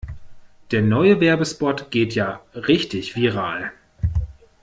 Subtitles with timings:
[0.71, 3.71] Der neue Werbespot geht ja richtig viral.